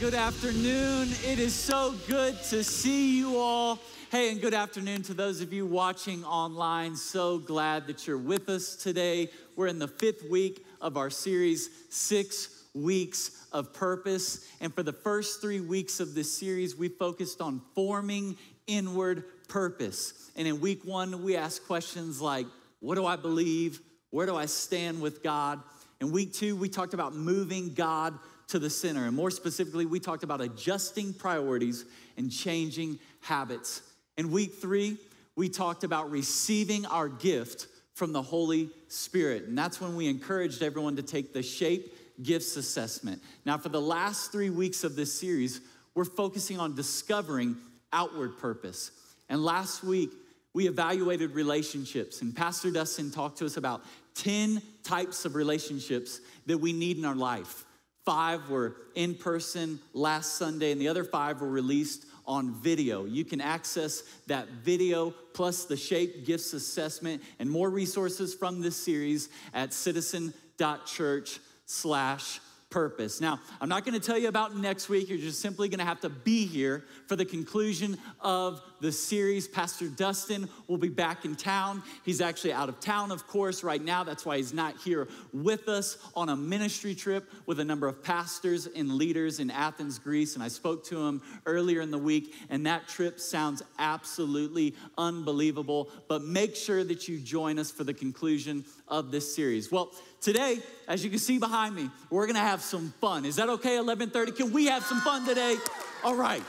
[0.00, 1.08] good afternoon.
[1.24, 3.80] It is so good to see you all.
[4.12, 6.94] Hey, and good afternoon to those of you watching online.
[6.94, 9.28] So glad that you're with us today.
[9.56, 14.46] We're in the fifth week of our series, Six Weeks of Purpose.
[14.60, 18.36] And for the first three weeks of this series, we focused on forming
[18.68, 20.30] inward purpose.
[20.36, 22.46] And in week one, we asked questions like,
[22.78, 23.80] What do I believe?
[24.10, 25.60] Where do I stand with God?
[26.00, 28.16] In week two, we talked about moving God
[28.48, 29.06] to the center.
[29.06, 31.84] And more specifically, we talked about adjusting priorities
[32.16, 33.82] and changing habits.
[34.16, 34.96] In week three,
[35.36, 39.44] we talked about receiving our gift from the Holy Spirit.
[39.44, 43.22] And that's when we encouraged everyone to take the Shape Gifts Assessment.
[43.44, 45.60] Now, for the last three weeks of this series,
[45.94, 47.56] we're focusing on discovering
[47.92, 48.90] outward purpose.
[49.28, 50.10] And last week,
[50.54, 53.82] we evaluated relationships, and Pastor Dustin talked to us about
[54.14, 57.64] 10 types of relationships that we need in our life.
[58.08, 63.04] Five were in person last Sunday, and the other five were released on video.
[63.04, 68.76] You can access that video plus the Shape Gifts Assessment and more resources from this
[68.76, 73.20] series at citizen.church slash purpose.
[73.20, 75.08] Now, I'm not going to tell you about next week.
[75.08, 79.48] You're just simply going to have to be here for the conclusion of the series.
[79.48, 81.82] Pastor Dustin will be back in town.
[82.04, 84.04] He's actually out of town, of course, right now.
[84.04, 88.02] That's why he's not here with us on a ministry trip with a number of
[88.02, 90.34] pastors and leaders in Athens, Greece.
[90.34, 95.90] And I spoke to him earlier in the week, and that trip sounds absolutely unbelievable.
[96.06, 99.72] But make sure that you join us for the conclusion of this series.
[99.72, 103.24] Well, today, as you can see behind me, we're gonna have some fun.
[103.24, 104.32] Is that okay, 1130?
[104.32, 105.56] Can we have some fun today?
[106.04, 106.42] All right,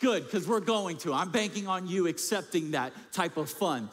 [0.00, 1.12] good, because we're going to.
[1.12, 3.88] I'm banking on you accepting that type of fun.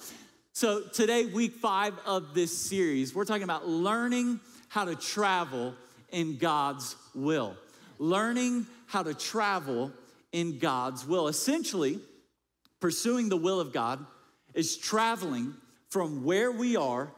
[0.54, 5.74] So today, week five of this series, we're talking about learning how to travel
[6.12, 7.56] in God's will.
[7.98, 9.92] Learning how to travel
[10.32, 11.28] in God's will.
[11.28, 12.00] Essentially,
[12.80, 14.06] pursuing the will of God
[14.54, 15.54] is traveling
[15.90, 17.10] from where we are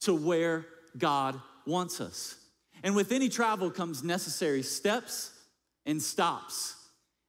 [0.00, 0.66] to where
[0.98, 2.36] God wants us.
[2.82, 5.32] And with any travel comes necessary steps
[5.84, 6.74] and stops.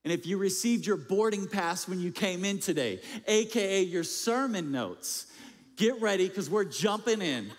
[0.03, 4.71] And if you received your boarding pass when you came in today, AKA your sermon
[4.71, 5.27] notes,
[5.75, 7.49] get ready because we're jumping in.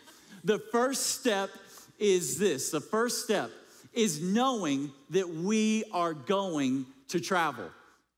[0.45, 1.51] The first step
[1.99, 3.51] is this the first step
[3.93, 7.65] is knowing that we are going to travel.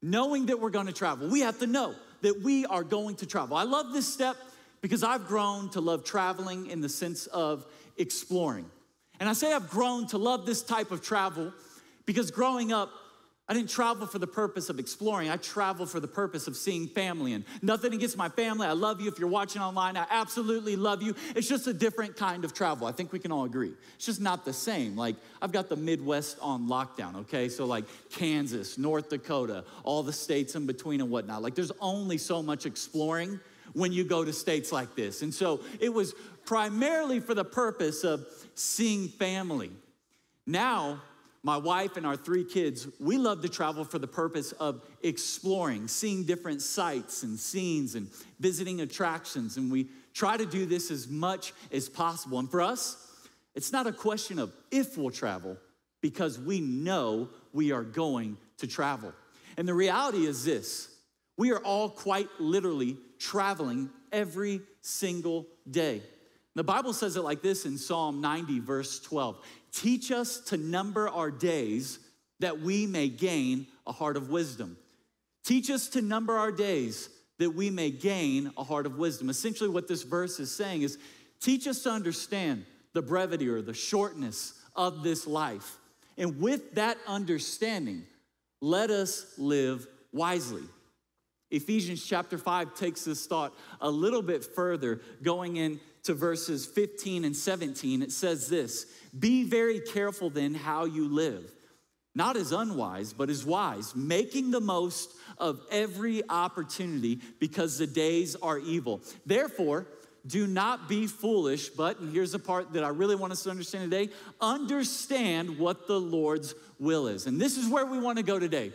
[0.03, 1.29] Knowing that we're going to travel.
[1.29, 3.57] We have to know that we are going to travel.
[3.57, 4.37] I love this step
[4.81, 8.71] because I've grown to love traveling in the sense of exploring.
[9.19, 11.53] And I say I've grown to love this type of travel
[12.07, 12.91] because growing up,
[13.51, 15.29] I didn't travel for the purpose of exploring.
[15.29, 17.33] I traveled for the purpose of seeing family.
[17.33, 18.65] And nothing against my family.
[18.65, 19.09] I love you.
[19.09, 21.17] If you're watching online, I absolutely love you.
[21.35, 22.87] It's just a different kind of travel.
[22.87, 23.73] I think we can all agree.
[23.97, 24.97] It's just not the same.
[24.97, 27.49] Like, I've got the Midwest on lockdown, okay?
[27.49, 31.43] So, like, Kansas, North Dakota, all the states in between and whatnot.
[31.43, 33.41] Like, there's only so much exploring
[33.73, 35.23] when you go to states like this.
[35.23, 36.15] And so it was
[36.51, 39.71] primarily for the purpose of seeing family.
[40.49, 41.01] Now,
[41.45, 45.87] my wife and our three kids, we love to travel for the purpose of exploring,
[45.87, 48.09] seeing different sights and scenes and
[48.41, 49.59] visiting attractions.
[49.59, 52.41] And we try to do this as much as possible.
[52.41, 52.97] And for us,
[53.55, 55.57] it's not a question of if we'll travel,
[56.01, 59.13] because we know we are going to travel.
[59.57, 60.89] And the reality is this
[61.37, 66.03] we are all quite literally traveling every single day.
[66.57, 69.39] The Bible says it like this in Psalm 90, verse 12
[69.73, 71.99] Teach us to number our days
[72.41, 74.77] that we may gain a heart of wisdom.
[75.45, 77.09] Teach us to number our days
[77.39, 79.31] that we may gain a heart of wisdom.
[79.31, 80.99] Essentially, what this verse is saying is
[81.41, 85.79] teach us to understand the brevity or the shortness of this life.
[86.19, 88.05] And with that understanding,
[88.61, 90.65] let us live wisely.
[91.51, 95.57] Ephesians chapter 5 takes this thought a little bit further, going
[96.01, 98.03] into verses 15 and 17.
[98.03, 98.87] It says this
[99.19, 101.51] Be very careful then how you live,
[102.15, 108.37] not as unwise, but as wise, making the most of every opportunity because the days
[108.37, 109.01] are evil.
[109.27, 109.87] Therefore,
[110.27, 113.51] do not be foolish, but, and here's the part that I really want us to
[113.51, 117.27] understand today understand what the Lord's will is.
[117.27, 118.73] And this is where we want to go today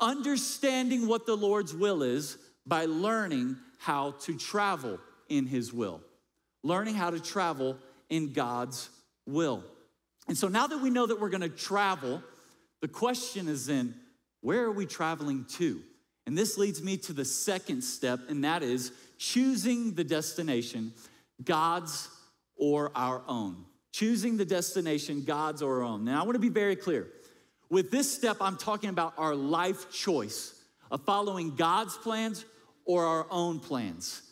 [0.00, 4.98] understanding what the Lord's will is by learning how to travel
[5.28, 6.00] in His will,
[6.62, 7.76] learning how to travel
[8.08, 8.88] in God's
[9.26, 9.64] will.
[10.28, 12.22] And so now that we know that we're gonna travel,
[12.80, 13.94] the question is then,
[14.40, 15.82] where are we traveling to?
[16.26, 20.92] And this leads me to the second step, and that is choosing the destination,
[21.42, 22.08] God's
[22.56, 23.64] or our own.
[23.92, 26.04] Choosing the destination, God's or our own.
[26.04, 27.08] Now, I wanna be very clear.
[27.68, 30.54] With this step, I'm talking about our life choice
[30.90, 32.44] of following God's plans
[32.84, 34.22] or our own plans.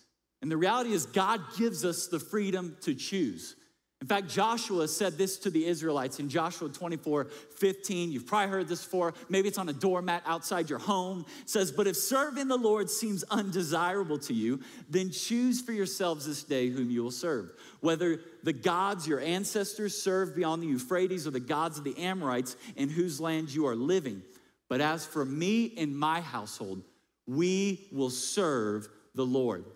[0.43, 3.57] And the reality is, God gives us the freedom to choose.
[4.01, 8.11] In fact, Joshua said this to the Israelites in Joshua 24 15.
[8.11, 9.13] You've probably heard this before.
[9.29, 11.27] Maybe it's on a doormat outside your home.
[11.43, 16.25] It says, But if serving the Lord seems undesirable to you, then choose for yourselves
[16.25, 17.51] this day whom you will serve.
[17.81, 22.57] Whether the gods your ancestors served beyond the Euphrates or the gods of the Amorites
[22.77, 24.23] in whose land you are living.
[24.71, 26.83] But as for me and my household,
[27.27, 29.67] we will serve the Lord.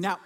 [0.00, 0.18] Now,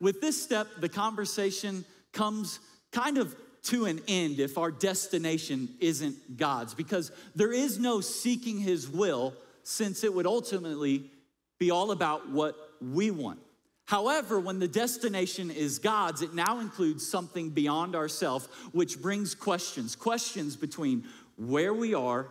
[0.00, 2.58] with this step, the conversation comes
[2.92, 8.58] kind of to an end if our destination isn't God's, because there is no seeking
[8.58, 11.10] His will, since it would ultimately
[11.58, 13.38] be all about what we want.
[13.84, 19.96] However, when the destination is God's, it now includes something beyond ourselves, which brings questions
[19.96, 21.04] questions between
[21.36, 22.28] where we are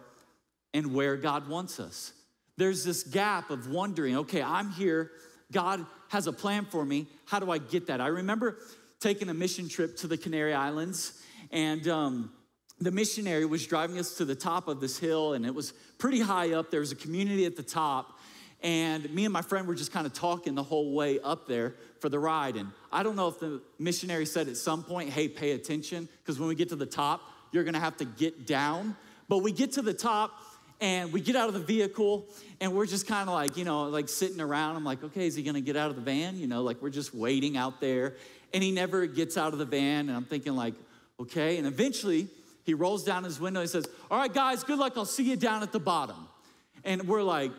[0.74, 2.14] and where God wants us.
[2.58, 5.12] There's this gap of wondering, okay, I'm here,
[5.52, 7.08] God has a plan for me.
[7.26, 8.02] How do I get that?
[8.02, 8.58] I remember
[9.00, 11.14] taking a mission trip to the Canary Islands,
[11.52, 12.32] and um,
[12.80, 16.20] the missionary was driving us to the top of this hill, and it was pretty
[16.20, 16.72] high up.
[16.72, 18.20] There was a community at the top,
[18.62, 21.76] and me and my friend were just kind of talking the whole way up there
[22.00, 22.56] for the ride.
[22.56, 26.40] And I don't know if the missionary said at some point, hey, pay attention, because
[26.40, 27.22] when we get to the top,
[27.52, 28.96] you're gonna have to get down.
[29.28, 30.32] But we get to the top,
[30.82, 32.26] and we get out of the vehicle
[32.62, 34.76] and we're just kind of like, you know, like sitting around.
[34.76, 36.38] I'm like, okay, is he gonna get out of the van?
[36.38, 38.16] You know, like we're just waiting out there.
[38.54, 40.10] And he never gets out of the van.
[40.10, 40.74] And I'm thinking, like,
[41.20, 41.58] okay.
[41.58, 42.28] And eventually
[42.64, 44.94] he rolls down his window and says, All right, guys, good luck.
[44.96, 46.28] I'll see you down at the bottom.
[46.84, 47.52] And we're like,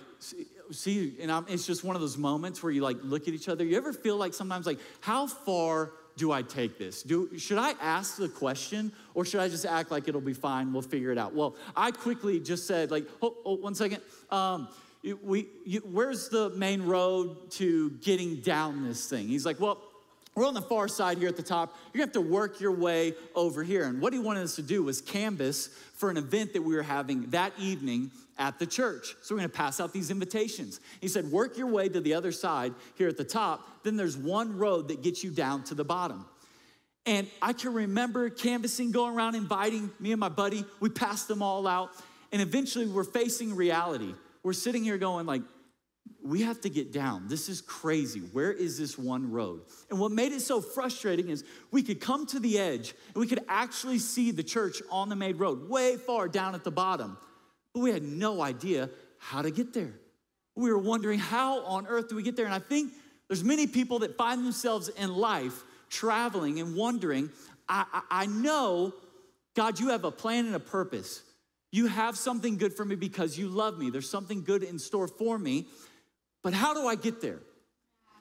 [0.72, 3.48] see, and I'm, it's just one of those moments where you like look at each
[3.48, 3.64] other.
[3.64, 7.02] You ever feel like sometimes like, how far do I take this?
[7.02, 10.72] Do, should I ask the question or should I just act like it'll be fine?
[10.72, 11.34] We'll figure it out.
[11.34, 14.02] Well, I quickly just said, like, oh, oh one second.
[14.30, 14.68] Um,
[15.22, 19.28] we, you, where's the main road to getting down this thing?
[19.28, 19.82] He's like, well,
[20.34, 21.76] we're on the far side here at the top.
[21.92, 23.84] You're gonna have to work your way over here.
[23.84, 26.82] And what he wanted us to do was canvas for an event that we were
[26.82, 29.16] having that evening at the church.
[29.22, 30.80] So we're gonna pass out these invitations.
[31.00, 33.82] He said, work your way to the other side here at the top.
[33.82, 36.24] Then there's one road that gets you down to the bottom.
[37.06, 40.64] And I can remember canvassing, going around inviting me and my buddy.
[40.80, 41.90] We passed them all out.
[42.32, 44.14] And eventually we're facing reality.
[44.42, 45.42] We're sitting here going like,
[46.22, 47.28] we have to get down.
[47.28, 48.20] This is crazy.
[48.20, 49.62] Where is this one road?
[49.90, 53.26] And what made it so frustrating is we could come to the edge and we
[53.26, 57.16] could actually see the church on the main road, way far down at the bottom.
[57.72, 59.94] But we had no idea how to get there.
[60.56, 62.44] We were wondering how on earth do we get there?
[62.44, 62.92] And I think
[63.28, 67.30] there's many people that find themselves in life traveling and wondering,
[67.68, 68.92] I, I, I know,
[69.56, 71.22] God, you have a plan and a purpose.
[71.72, 73.90] You have something good for me because you love me.
[73.90, 75.66] There's something good in store for me.
[76.42, 77.40] But how do I get there?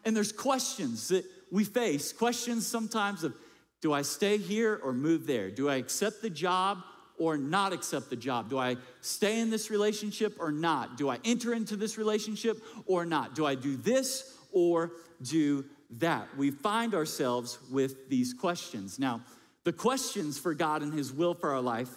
[0.05, 3.33] And there's questions that we face questions sometimes of
[3.81, 5.49] do I stay here or move there?
[5.49, 6.79] Do I accept the job
[7.17, 8.49] or not accept the job?
[8.49, 10.97] Do I stay in this relationship or not?
[10.97, 13.35] Do I enter into this relationship or not?
[13.35, 14.91] Do I do this or
[15.21, 16.27] do that?
[16.37, 18.99] We find ourselves with these questions.
[18.99, 19.21] Now,
[19.63, 21.89] the questions for God and His will for our life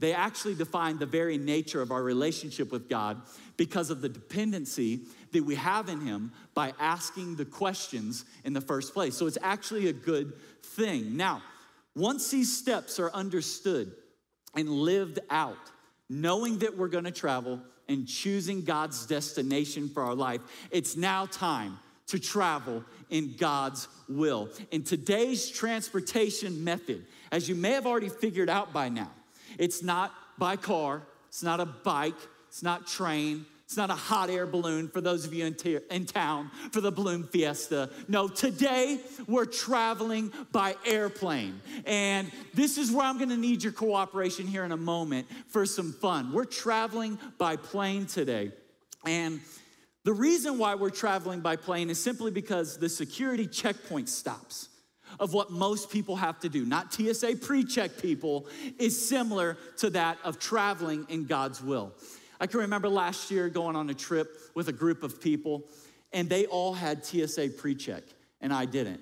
[0.00, 3.20] they actually define the very nature of our relationship with God
[3.56, 5.00] because of the dependency
[5.32, 9.14] that we have in Him by asking the questions in the first place.
[9.14, 10.32] So it's actually a good
[10.62, 11.16] thing.
[11.16, 11.42] Now,
[11.94, 13.92] once these steps are understood
[14.54, 15.56] and lived out,
[16.08, 21.78] knowing that we're gonna travel and choosing God's destination for our life, it's now time
[22.08, 24.48] to travel in God's will.
[24.70, 29.10] In today's transportation method, as you may have already figured out by now,
[29.58, 32.14] it's not by car, it's not a bike,
[32.48, 35.54] it's not train, it's not a hot air balloon for those of you in,
[35.90, 37.90] in, town for the balloon fiesta.
[38.08, 41.60] No, today we're traveling by airplane.
[41.84, 45.92] And this is where I'm gonna need your cooperation here in a moment for some
[45.92, 46.32] fun.
[46.32, 48.52] We're traveling by plane today.
[49.04, 49.38] And
[50.02, 54.70] the reason why we're traveling by plane is simply because the security checkpoint stops
[55.20, 58.46] of what most people have to do, not TSA pre check people,
[58.78, 61.92] is similar to that of traveling in God's will.
[62.40, 65.64] I can remember last year going on a trip with a group of people,
[66.12, 68.04] and they all had TSA pre check,
[68.40, 69.00] and I didn't.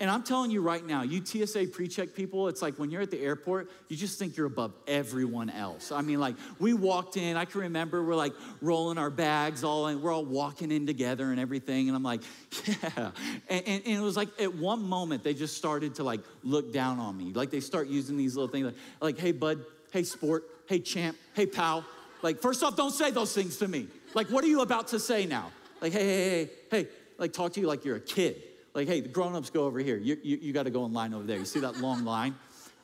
[0.00, 3.02] And I'm telling you right now, you TSA pre check people, it's like when you're
[3.02, 5.90] at the airport, you just think you're above everyone else.
[5.90, 9.88] I mean, like, we walked in, I can remember we're like rolling our bags all
[9.88, 11.88] in, we're all walking in together and everything.
[11.88, 12.22] And I'm like,
[12.66, 13.10] yeah.
[13.48, 16.72] And, and, and, it was like at one moment, they just started to like look
[16.72, 17.32] down on me.
[17.32, 21.16] Like, they start using these little things like, like hey, bud, hey, sport, hey, champ,
[21.34, 21.84] hey, pal.
[22.22, 23.86] Like, first off, don't say those things to me.
[24.14, 25.50] Like, what are you about to say now?
[25.80, 28.42] Like, hey, hey, hey, hey, like, talk to you like you're a kid.
[28.74, 29.96] Like, hey, the grown ups go over here.
[29.96, 31.38] You, you, you got to go in line over there.
[31.38, 32.34] You see that long line?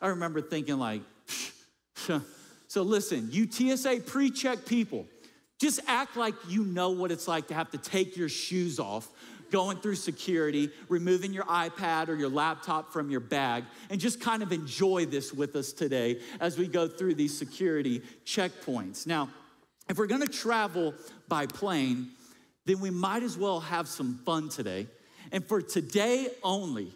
[0.00, 1.02] I remember thinking, like,
[2.66, 5.06] so listen, you TSA pre check people,
[5.60, 9.08] just act like you know what it's like to have to take your shoes off
[9.54, 14.42] going through security, removing your iPad or your laptop from your bag, and just kind
[14.42, 19.06] of enjoy this with us today as we go through these security checkpoints.
[19.06, 19.28] Now,
[19.88, 20.92] if we're gonna travel
[21.28, 22.08] by plane,
[22.64, 24.88] then we might as well have some fun today.
[25.30, 26.90] And for today only,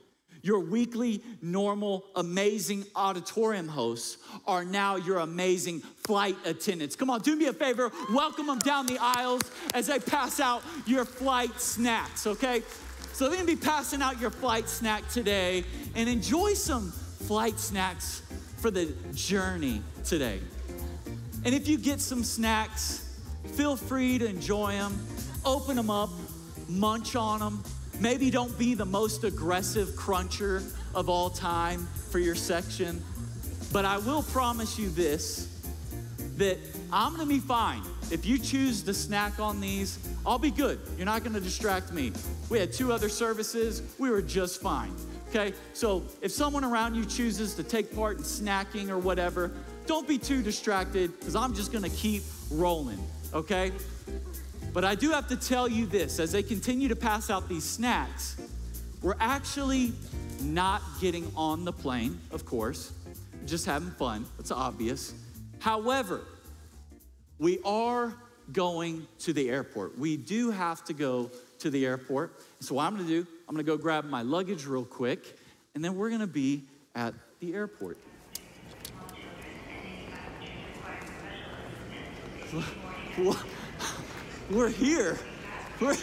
[0.49, 6.97] your weekly, normal, amazing auditorium hosts are now your amazing flight attendants.
[6.97, 9.43] Come on, do me a favor, welcome them down the aisles
[9.75, 12.63] as they pass out your flight snacks, okay?
[13.13, 15.65] So they're gonna be passing out your flight snack today
[15.95, 18.23] and enjoy some flight snacks
[18.57, 20.41] for the journey today.
[21.45, 23.21] And if you get some snacks,
[23.53, 24.99] feel free to enjoy them,
[25.45, 26.11] open them up,
[26.69, 27.63] munch on them
[28.01, 30.63] Maybe don't be the most aggressive cruncher
[30.95, 33.03] of all time for your section,
[33.73, 35.49] but I will promise you this
[36.37, 36.59] that
[36.93, 37.83] I'm gonna be fine.
[38.13, 40.79] If you choose to snack on these, I'll be good.
[40.97, 42.13] You're not gonna distract me.
[42.49, 44.95] We had two other services, we were just fine.
[45.31, 49.51] Okay, so if someone around you chooses to take part in snacking or whatever,
[49.87, 53.01] don't be too distracted because I'm just gonna keep rolling,
[53.35, 53.73] okay?
[54.79, 57.65] But I do have to tell you this as they continue to pass out these
[57.65, 58.37] snacks,
[59.03, 59.93] we're actually
[60.41, 62.93] not getting on the plane, of course,
[63.45, 64.25] just having fun.
[64.39, 65.15] It's obvious.
[65.59, 66.21] However,
[67.41, 68.15] we are
[68.53, 69.99] going to the airport.
[69.99, 72.41] We do have to go to the airport.
[72.61, 75.41] So, what I'm gonna do, I'm gonna go grab my luggage real quick,
[75.75, 76.63] and then we're gonna be
[76.95, 77.99] at the airport.
[84.51, 85.19] We're here.
[85.79, 85.95] We're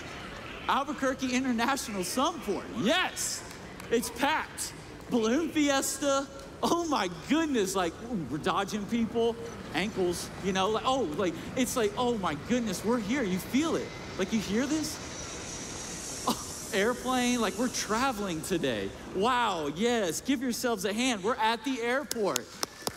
[0.70, 2.66] Albuquerque International Sunport.
[2.78, 3.44] Yes,
[3.90, 4.72] it's packed.
[5.10, 6.28] Balloon Fiesta.
[6.62, 9.36] Oh my goodness, like ooh, we're dodging people,
[9.74, 13.24] ankles, you know, like oh, like it's like, oh my goodness, we're here.
[13.24, 13.88] You feel it.
[14.20, 16.26] Like you hear this?
[16.28, 18.90] Oh, airplane, like we're traveling today.
[19.16, 21.24] Wow, yes, give yourselves a hand.
[21.24, 22.46] We're at the airport.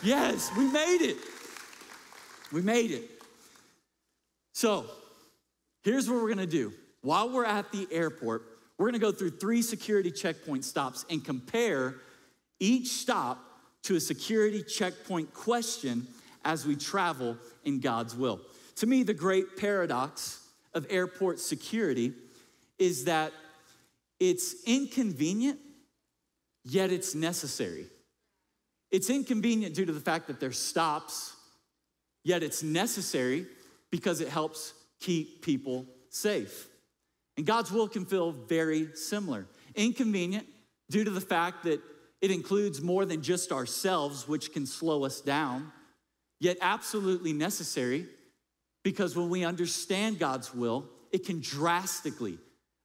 [0.03, 1.17] Yes, we made it.
[2.51, 3.09] We made it.
[4.53, 4.85] So,
[5.89, 6.71] Here's what we're gonna do.
[7.01, 8.43] While we're at the airport,
[8.77, 11.95] we're gonna go through three security checkpoint stops and compare
[12.59, 13.43] each stop
[13.85, 16.05] to a security checkpoint question
[16.45, 18.39] as we travel in God's will.
[18.75, 22.13] To me, the great paradox of airport security
[22.77, 23.33] is that
[24.19, 25.57] it's inconvenient,
[26.65, 27.87] yet it's necessary.
[28.91, 31.33] It's inconvenient due to the fact that there's stops,
[32.23, 33.47] yet it's necessary
[33.89, 36.67] because it helps keep people safe.
[37.37, 39.45] And God's will can feel very similar.
[39.75, 40.45] Inconvenient
[40.89, 41.81] due to the fact that
[42.21, 45.71] it includes more than just ourselves, which can slow us down,
[46.39, 48.07] yet absolutely necessary
[48.83, 52.37] because when we understand God's will, it can drastically,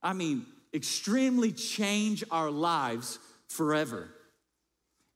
[0.02, 3.18] I mean, extremely change our lives
[3.48, 4.08] forever.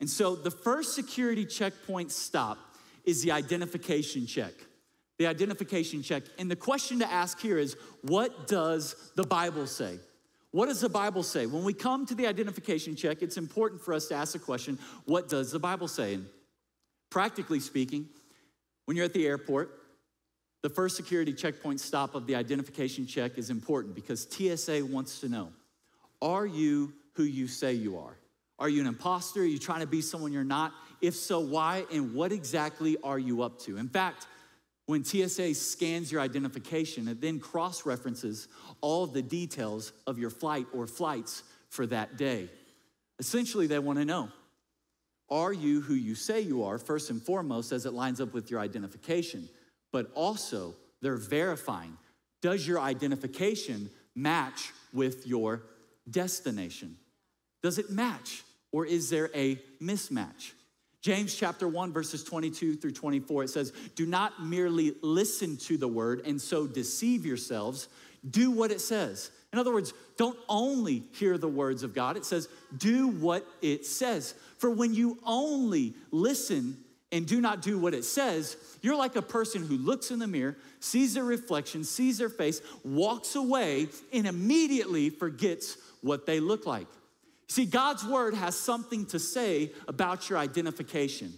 [0.00, 2.58] And so the first security checkpoint stop
[3.04, 4.52] is the identification check
[5.18, 6.22] the identification check.
[6.38, 9.98] And the question to ask here is what does the Bible say?
[10.50, 11.46] What does the Bible say?
[11.46, 14.78] When we come to the identification check, it's important for us to ask the question
[15.04, 16.14] what does the Bible say?
[16.14, 16.26] And
[17.10, 18.08] practically speaking,
[18.86, 19.74] when you're at the airport,
[20.62, 25.28] the first security checkpoint stop of the identification check is important because TSA wants to
[25.28, 25.52] know
[26.20, 28.16] are you who you say you are?
[28.58, 29.42] Are you an imposter?
[29.42, 30.72] Are you trying to be someone you're not?
[31.00, 31.84] If so, why?
[31.92, 33.76] And what exactly are you up to?
[33.76, 34.26] In fact,
[34.88, 38.48] when TSA scans your identification, it then cross references
[38.80, 42.48] all of the details of your flight or flights for that day.
[43.18, 44.30] Essentially, they want to know
[45.28, 48.50] are you who you say you are, first and foremost, as it lines up with
[48.50, 49.50] your identification?
[49.92, 51.98] But also, they're verifying
[52.40, 55.64] does your identification match with your
[56.08, 56.96] destination?
[57.62, 58.42] Does it match,
[58.72, 60.52] or is there a mismatch?
[61.00, 65.88] James chapter 1, verses 22 through 24, it says, Do not merely listen to the
[65.88, 67.88] word and so deceive yourselves.
[68.28, 69.30] Do what it says.
[69.52, 73.86] In other words, don't only hear the words of God, it says, do what it
[73.86, 74.34] says.
[74.58, 76.76] For when you only listen
[77.10, 80.26] and do not do what it says, you're like a person who looks in the
[80.26, 86.66] mirror, sees their reflection, sees their face, walks away, and immediately forgets what they look
[86.66, 86.86] like.
[87.48, 91.32] See, God's word has something to say about your identification.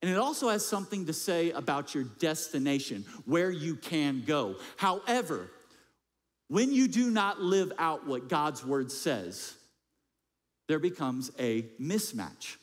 [0.00, 4.56] And it also has something to say about your destination, where you can go.
[4.76, 5.50] However,
[6.48, 9.54] when you do not live out what God's word says,
[10.68, 12.56] there becomes a mismatch.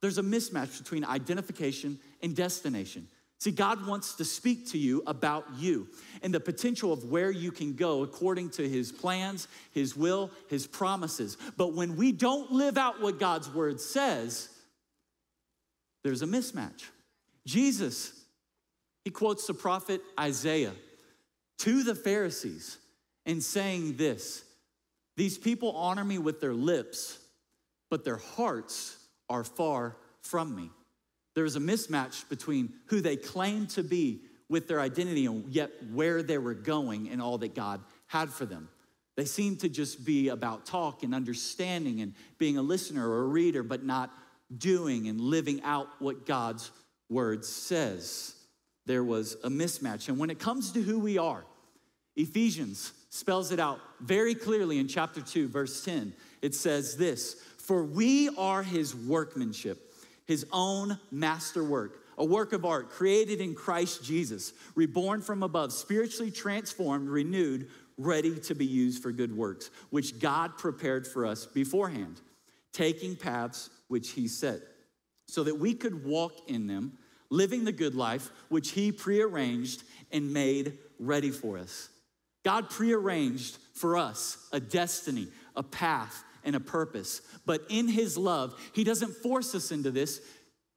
[0.00, 3.06] There's a mismatch between identification and destination.
[3.42, 5.88] See, God wants to speak to you about you
[6.22, 10.68] and the potential of where you can go according to His plans, His will, His
[10.68, 11.36] promises.
[11.56, 14.48] But when we don't live out what God's word says,
[16.04, 16.84] there's a mismatch.
[17.44, 18.12] Jesus,
[19.04, 20.74] he quotes the prophet Isaiah
[21.58, 22.78] to the Pharisees
[23.26, 24.44] and saying this
[25.16, 27.18] These people honor me with their lips,
[27.90, 28.96] but their hearts
[29.28, 30.70] are far from me.
[31.34, 36.22] There's a mismatch between who they claimed to be with their identity and yet where
[36.22, 38.68] they were going and all that God had for them.
[39.16, 43.26] They seemed to just be about talk and understanding and being a listener or a
[43.26, 44.10] reader, but not
[44.56, 46.70] doing and living out what God's
[47.08, 48.34] word says.
[48.86, 50.08] There was a mismatch.
[50.08, 51.44] And when it comes to who we are,
[52.16, 56.14] Ephesians spells it out very clearly in chapter 2, verse 10.
[56.40, 59.91] It says this For we are his workmanship,
[60.32, 66.30] his own masterwork, a work of art created in Christ Jesus, reborn from above, spiritually
[66.30, 72.22] transformed, renewed, ready to be used for good works, which God prepared for us beforehand,
[72.72, 74.60] taking paths which he set,
[75.28, 76.96] so that we could walk in them,
[77.28, 81.90] living the good life which he prearranged and made ready for us.
[82.42, 87.20] God prearranged for us a destiny, a path, and a purpose.
[87.46, 90.20] But in His love, He doesn't force us into this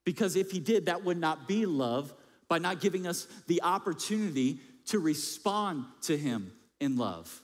[0.05, 2.13] because if He did, that would not be love
[2.47, 7.41] by not giving us the opportunity to respond to Him in love.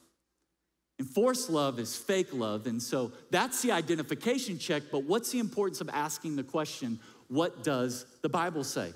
[0.99, 2.67] And forced love is fake love.
[2.67, 4.83] And so that's the identification check.
[4.91, 8.93] But what's the importance of asking the question, what does the Bible say?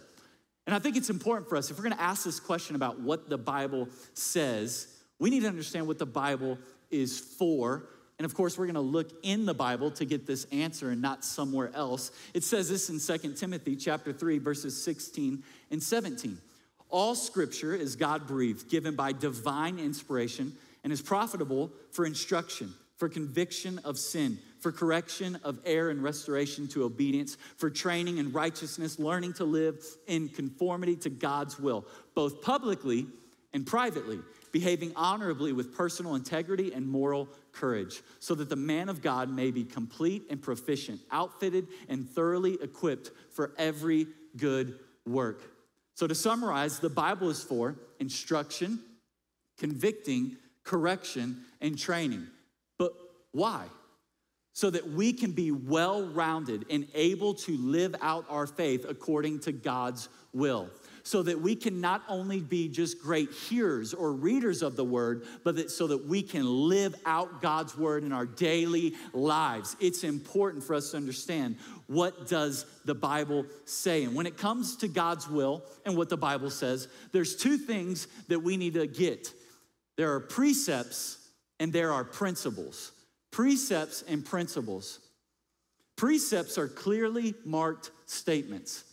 [0.67, 3.29] And I think it's important for us, if we're gonna ask this question about what
[3.29, 4.87] the Bible says,
[5.19, 6.59] we need to understand what the Bible
[6.91, 7.87] is for.
[8.17, 11.01] And of course, we're going to look in the Bible to get this answer and
[11.01, 12.11] not somewhere else.
[12.33, 16.37] It says this in 2 Timothy chapter 3 verses 16 and 17.
[16.89, 23.09] All scripture is God breathed, given by divine inspiration, and is profitable for instruction, for
[23.09, 28.97] conviction of sin, for correction of error and restoration to obedience, for training in righteousness,
[28.97, 33.07] learning to live in conformity to God's will, both publicly
[33.51, 34.19] and privately
[34.55, 39.51] behaving honorably with personal integrity and moral courage, so that the man of God may
[39.51, 45.41] be complete and proficient, outfitted and thoroughly equipped for every good work.
[45.95, 48.79] So, to summarize, the Bible is for instruction,
[49.57, 52.25] convicting, correction, and training.
[52.79, 52.93] But
[53.33, 53.65] why?
[54.53, 59.41] So that we can be well rounded and able to live out our faith according
[59.41, 60.69] to God's will
[61.05, 65.23] so that we can not only be just great hearers or readers of the word,
[65.43, 69.77] but that, so that we can live out God's word in our daily lives.
[69.79, 74.03] It's important for us to understand what does the Bible say.
[74.03, 78.07] And when it comes to God's will and what the Bible says, there's two things
[78.27, 79.31] that we need to get.
[79.97, 81.19] There are precepts
[81.59, 82.91] and there are principles.
[83.29, 84.99] Precepts and principles.
[85.97, 88.85] Precepts are clearly marked statements.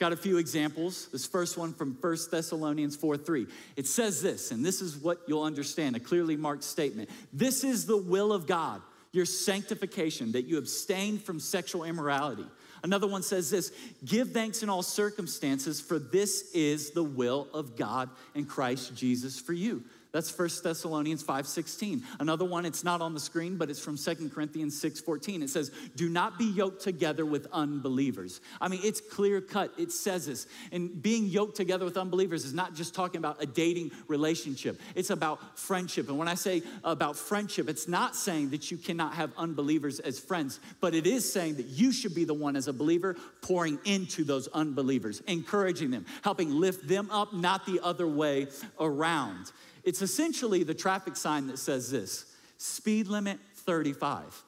[0.00, 1.08] Got a few examples.
[1.12, 3.46] This first one from 1 Thessalonians 4 3.
[3.76, 7.10] It says this, and this is what you'll understand a clearly marked statement.
[7.34, 8.80] This is the will of God,
[9.12, 12.46] your sanctification, that you abstain from sexual immorality.
[12.82, 17.76] Another one says this give thanks in all circumstances, for this is the will of
[17.76, 19.84] God in Christ Jesus for you.
[20.12, 22.02] That's 1 Thessalonians 5:16.
[22.18, 25.42] Another one, it's not on the screen, but it's from 2 Corinthians 6:14.
[25.42, 29.72] It says, "Do not be yoked together with unbelievers." I mean, it's clear cut.
[29.78, 30.48] It says this.
[30.72, 34.80] And being yoked together with unbelievers is not just talking about a dating relationship.
[34.96, 36.08] It's about friendship.
[36.08, 40.18] And when I say about friendship, it's not saying that you cannot have unbelievers as
[40.18, 43.78] friends, but it is saying that you should be the one as a believer pouring
[43.84, 48.48] into those unbelievers, encouraging them, helping lift them up, not the other way
[48.80, 49.52] around.
[49.84, 52.26] It's essentially the traffic sign that says this
[52.58, 54.42] speed limit 35.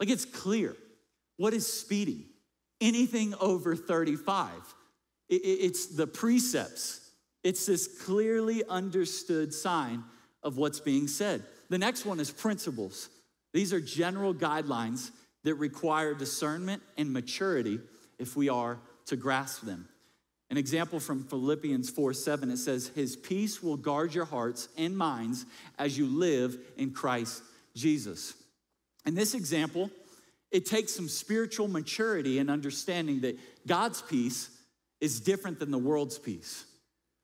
[0.00, 0.76] Like it's clear.
[1.36, 2.24] What is speeding?
[2.80, 4.50] Anything over 35.
[5.28, 7.10] It's the precepts,
[7.44, 10.04] it's this clearly understood sign
[10.42, 11.44] of what's being said.
[11.68, 13.10] The next one is principles.
[13.52, 15.10] These are general guidelines
[15.44, 17.80] that require discernment and maturity
[18.18, 19.88] if we are to grasp them.
[20.50, 24.96] An example from Philippians 4 7, it says, His peace will guard your hearts and
[24.96, 25.44] minds
[25.78, 27.42] as you live in Christ
[27.74, 28.34] Jesus.
[29.04, 29.90] In this example,
[30.50, 34.50] it takes some spiritual maturity and understanding that God's peace
[35.00, 36.64] is different than the world's peace.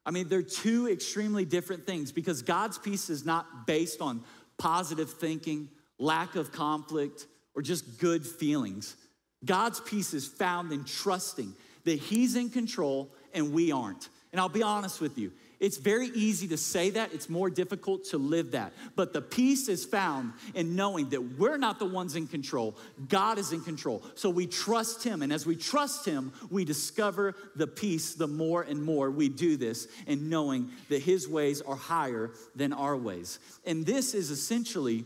[0.06, 4.22] I mean, they're two extremely different things because God's peace is not based on
[4.58, 8.96] positive thinking, lack of conflict, or just good feelings.
[9.44, 11.54] God's peace is found in trusting
[11.84, 14.08] that He's in control and we aren't.
[14.32, 18.04] And I'll be honest with you, it's very easy to say that, it's more difficult
[18.06, 18.72] to live that.
[18.96, 22.76] But the peace is found in knowing that we're not the ones in control,
[23.08, 24.02] God is in control.
[24.16, 25.22] So we trust Him.
[25.22, 29.56] And as we trust Him, we discover the peace the more and more we do
[29.56, 33.38] this, and knowing that His ways are higher than our ways.
[33.64, 35.04] And this is essentially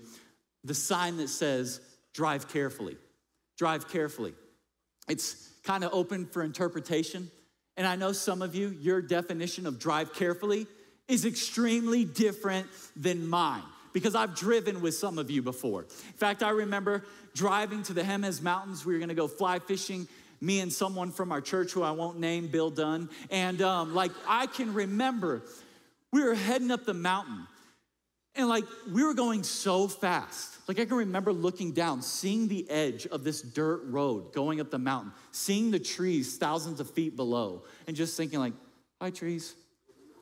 [0.65, 1.81] the sign that says,
[2.15, 2.97] drive carefully.
[3.59, 4.35] Drive carefully.
[5.09, 7.31] It's kind of open for interpretation.
[7.77, 10.67] And I know some of you, your definition of drive carefully
[11.09, 15.83] is extremely different than mine because I've driven with some of you before.
[15.83, 17.05] In fact, I remember
[17.35, 18.87] driving to the Jemez Mountains.
[18.87, 20.09] We were gonna go fly fishing,
[20.41, 23.11] me and someone from our church who I won't name, Bill Dunn.
[23.31, 25.43] And um, like, I can remember
[26.15, 27.47] we were heading up the mountain
[28.35, 30.58] and like, we were going so fast.
[30.69, 34.71] Like I can remember looking down, seeing the edge of this dirt road going up
[34.71, 38.53] the mountain, seeing the trees thousands of feet below, and just thinking like,
[39.01, 39.55] hi trees,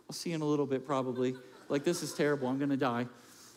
[0.09, 1.35] I'll see you in a little bit probably.
[1.69, 3.07] Like this is terrible, I'm gonna die.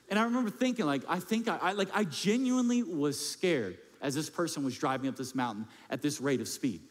[0.09, 4.15] And I remember thinking like, I think I, I like I genuinely was scared as
[4.15, 6.81] this person was driving up this mountain at this rate of speed.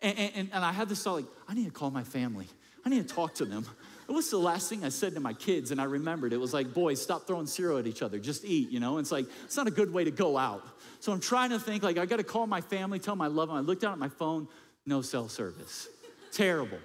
[0.00, 2.46] And, and, and I had this thought like, I need to call my family.
[2.86, 3.66] I need to talk to them.
[4.12, 5.70] What's the last thing I said to my kids?
[5.70, 8.18] And I remembered it was like, boys, stop throwing cereal at each other.
[8.18, 8.98] Just eat, you know?
[8.98, 10.62] It's like, it's not a good way to go out.
[11.00, 13.28] So I'm trying to think, like, I got to call my family, tell them I
[13.28, 13.56] love them.
[13.56, 14.48] I looked down at my phone,
[14.84, 15.88] no cell service.
[16.30, 16.76] Terrible.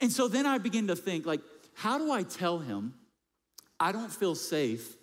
[0.00, 1.40] And so then I begin to think, like,
[1.74, 2.94] how do I tell him
[3.78, 4.96] I don't feel safe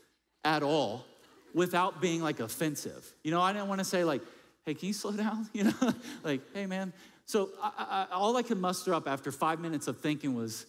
[0.43, 1.05] at all
[1.53, 3.09] without being like offensive?
[3.23, 4.21] You know, I didn't want to say, like,
[4.65, 5.47] hey, can you slow down?
[5.53, 6.91] You know, like, hey, man.
[7.25, 10.65] So I, I, all I could muster up after five minutes of thinking was,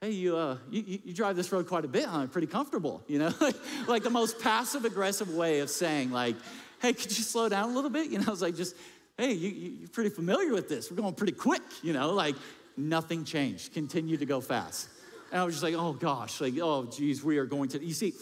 [0.00, 2.26] hey, you, uh, you, you drive this road quite a bit, huh?
[2.28, 3.32] Pretty comfortable, you know?
[3.88, 6.36] like, the most passive aggressive way of saying, like,
[6.80, 8.08] hey, could you slow down a little bit?
[8.10, 8.76] You know, it's like just,
[9.16, 9.48] hey, you,
[9.80, 10.90] you're pretty familiar with this.
[10.90, 12.12] We're going pretty quick, you know?
[12.12, 12.36] Like,
[12.76, 13.74] nothing changed.
[13.74, 14.88] Continue to go fast.
[15.32, 17.84] And I was just like, oh gosh, like, oh geez, we are going to.
[17.84, 18.14] You see,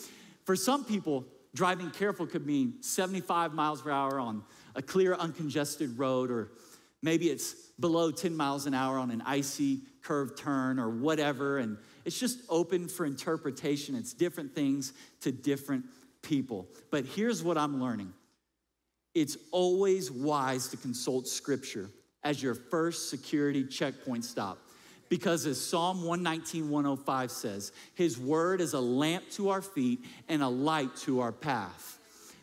[0.44, 4.42] for some people, driving careful could mean 75 miles per hour on
[4.74, 6.50] a clear, uncongested road, or
[7.06, 11.58] maybe it's below 10 miles an hour on an icy curved turn or whatever.
[11.58, 13.94] And it's just open for interpretation.
[13.94, 15.84] It's different things to different
[16.20, 16.66] people.
[16.90, 18.12] But here's what I'm learning
[19.14, 21.88] it's always wise to consult scripture
[22.22, 24.58] as your first security checkpoint stop.
[25.08, 30.42] Because as Psalm 119, 105 says, His word is a lamp to our feet and
[30.42, 31.95] a light to our path.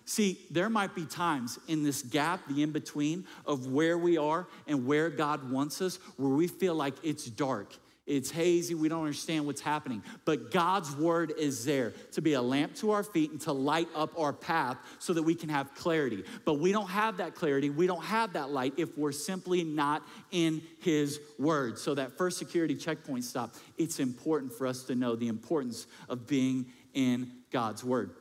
[0.06, 4.48] See, there might be times in this gap, the in between of where we are
[4.68, 7.74] and where God wants us, where we feel like it's dark.
[8.06, 10.04] It's hazy, we don't understand what's happening.
[10.26, 13.88] But God's word is there to be a lamp to our feet and to light
[13.96, 16.26] up our path so that we can have clarity.
[16.44, 20.04] But we don't have that clarity, we don't have that light if we're simply not
[20.32, 21.80] in His word.
[21.80, 26.28] So, that first security checkpoint stop, it's important for us to know the importance of
[26.28, 28.12] being in God's word.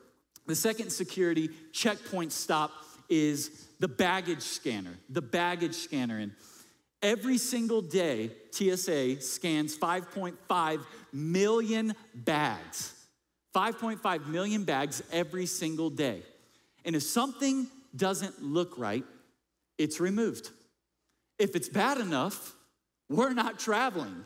[0.45, 2.71] The second security checkpoint stop
[3.09, 4.97] is the baggage scanner.
[5.09, 6.19] The baggage scanner.
[6.19, 6.33] And
[7.01, 12.93] every single day, TSA scans 5.5 million bags.
[13.55, 16.23] 5.5 million bags every single day.
[16.85, 19.05] And if something doesn't look right,
[19.77, 20.49] it's removed.
[21.37, 22.55] If it's bad enough,
[23.09, 24.25] we're not traveling.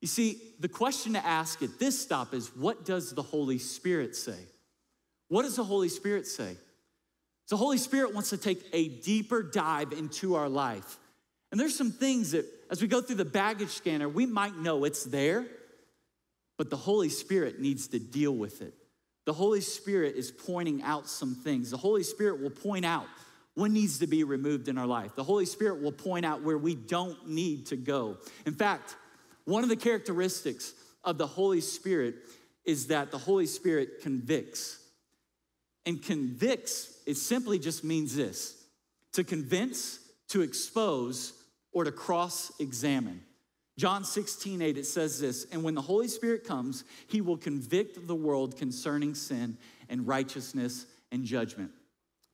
[0.00, 4.16] You see, the question to ask at this stop is what does the Holy Spirit
[4.16, 4.38] say?
[5.28, 6.56] What does the Holy Spirit say?
[7.48, 10.98] The Holy Spirit wants to take a deeper dive into our life.
[11.50, 14.84] And there's some things that, as we go through the baggage scanner, we might know
[14.84, 15.46] it's there,
[16.56, 18.74] but the Holy Spirit needs to deal with it.
[19.26, 21.70] The Holy Spirit is pointing out some things.
[21.70, 23.06] The Holy Spirit will point out
[23.54, 25.14] what needs to be removed in our life.
[25.14, 28.18] The Holy Spirit will point out where we don't need to go.
[28.46, 28.96] In fact,
[29.44, 30.72] one of the characteristics
[31.04, 32.16] of the Holy Spirit
[32.64, 34.78] is that the Holy Spirit convicts.
[35.86, 38.56] And convicts, it simply just means this
[39.12, 41.34] to convince, to expose,
[41.72, 43.22] or to cross examine.
[43.76, 48.06] John 16, 8, it says this, and when the Holy Spirit comes, he will convict
[48.06, 51.72] the world concerning sin and righteousness and judgment.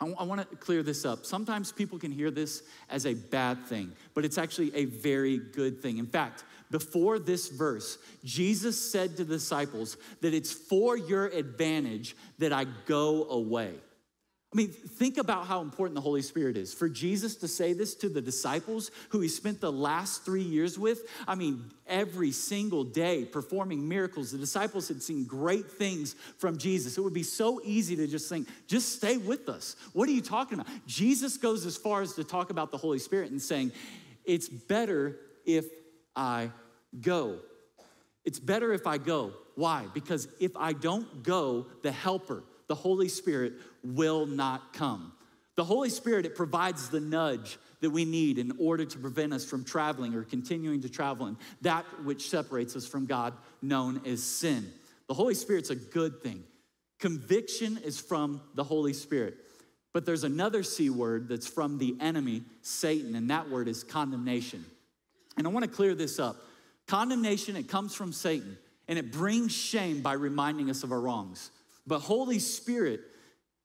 [0.00, 1.24] I, I want to clear this up.
[1.24, 5.80] Sometimes people can hear this as a bad thing, but it's actually a very good
[5.80, 5.98] thing.
[5.98, 12.16] In fact, before this verse, Jesus said to the disciples that it's for your advantage
[12.38, 13.74] that I go away.
[14.52, 16.74] I mean, think about how important the Holy Spirit is.
[16.74, 20.76] For Jesus to say this to the disciples who he spent the last three years
[20.76, 24.32] with, I mean, every single day performing miracles.
[24.32, 26.98] The disciples had seen great things from Jesus.
[26.98, 29.76] It would be so easy to just think, just stay with us.
[29.92, 30.72] What are you talking about?
[30.84, 33.70] Jesus goes as far as to talk about the Holy Spirit and saying,
[34.24, 35.66] it's better if
[36.14, 36.50] I
[37.00, 37.38] go.
[38.24, 39.32] It's better if I go.
[39.54, 39.86] Why?
[39.94, 45.12] Because if I don't go, the helper, the Holy Spirit will not come.
[45.56, 49.44] The Holy Spirit, it provides the nudge that we need in order to prevent us
[49.44, 54.22] from traveling or continuing to travel in that which separates us from God, known as
[54.22, 54.72] sin.
[55.08, 56.44] The Holy Spirit's a good thing.
[56.98, 59.36] Conviction is from the Holy Spirit.
[59.92, 64.64] But there's another C word that's from the enemy, Satan, and that word is condemnation.
[65.40, 66.36] And I want to clear this up.
[66.86, 71.50] Condemnation, it comes from Satan, and it brings shame by reminding us of our wrongs.
[71.86, 73.00] But Holy Spirit,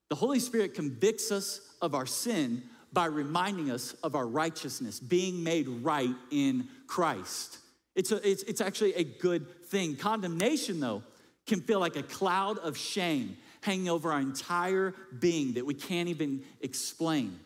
[0.07, 5.43] the Holy Spirit convicts us of our sin by reminding us of our righteousness, being
[5.43, 7.57] made right in Christ.
[7.93, 9.97] It's, a, it's, it's actually a good thing.
[9.97, 11.03] Condemnation, though,
[11.45, 16.07] can feel like a cloud of shame hanging over our entire being that we can't
[16.07, 17.38] even explain.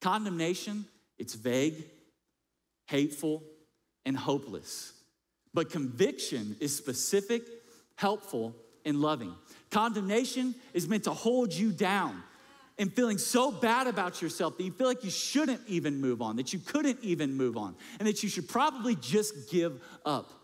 [0.00, 0.84] Condemnation,
[1.18, 1.84] it's vague,
[2.86, 3.42] hateful,
[4.04, 4.92] and hopeless.
[5.54, 7.42] But conviction is specific,
[7.96, 9.34] helpful, and loving.
[9.70, 12.22] Condemnation is meant to hold you down
[12.78, 16.36] and feeling so bad about yourself that you feel like you shouldn't even move on,
[16.36, 20.41] that you couldn't even move on, and that you should probably just give up.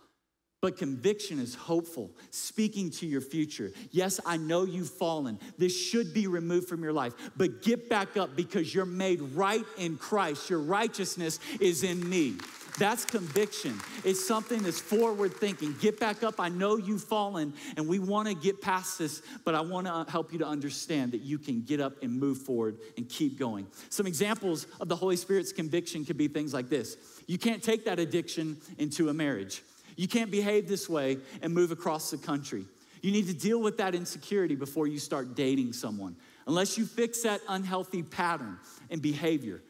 [0.61, 3.71] But conviction is hopeful, speaking to your future.
[3.93, 5.39] Yes, I know you've fallen.
[5.57, 9.65] This should be removed from your life, but get back up because you're made right
[9.77, 10.51] in Christ.
[10.51, 12.35] Your righteousness is in me.
[12.77, 13.81] That's conviction.
[14.05, 15.75] It's something that's forward thinking.
[15.81, 16.41] Get back up.
[16.41, 20.11] I know you've fallen and we want to get past this, but I want to
[20.11, 23.67] help you to understand that you can get up and move forward and keep going.
[23.91, 27.85] Some examples of the Holy Spirit's conviction could be things like this you can't take
[27.85, 29.63] that addiction into a marriage,
[29.99, 32.65] you can't behave this way and move across the country.
[33.03, 36.17] You need to deal with that insecurity before you start dating someone.
[36.47, 38.59] Unless you fix that unhealthy pattern
[38.91, 39.61] and behavior,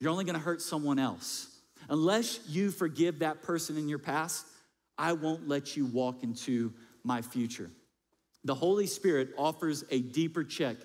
[0.00, 1.48] you're only to hurt someone else.
[1.90, 4.46] Unless you forgive that person in your past,
[4.96, 7.70] I won't let you walk into my future.
[8.44, 10.76] The Holy Spirit offers a deeper check